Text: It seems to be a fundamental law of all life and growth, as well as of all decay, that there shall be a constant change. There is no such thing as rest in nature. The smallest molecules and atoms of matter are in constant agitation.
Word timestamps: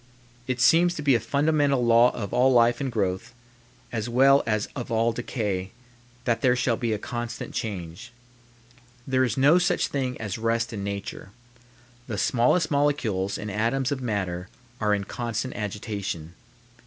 It 0.47 0.59
seems 0.59 0.95
to 0.95 1.03
be 1.03 1.13
a 1.13 1.19
fundamental 1.19 1.85
law 1.85 2.09
of 2.15 2.33
all 2.33 2.51
life 2.51 2.81
and 2.81 2.91
growth, 2.91 3.35
as 3.91 4.09
well 4.09 4.41
as 4.47 4.67
of 4.75 4.91
all 4.91 5.11
decay, 5.11 5.69
that 6.25 6.41
there 6.41 6.55
shall 6.55 6.75
be 6.75 6.91
a 6.91 6.97
constant 6.97 7.53
change. 7.53 8.11
There 9.05 9.23
is 9.23 9.37
no 9.37 9.59
such 9.59 9.89
thing 9.89 10.19
as 10.19 10.39
rest 10.39 10.73
in 10.73 10.83
nature. 10.83 11.29
The 12.07 12.17
smallest 12.17 12.71
molecules 12.71 13.37
and 13.37 13.51
atoms 13.51 13.91
of 13.91 14.01
matter 14.01 14.49
are 14.79 14.95
in 14.95 15.03
constant 15.03 15.53
agitation. 15.55 16.33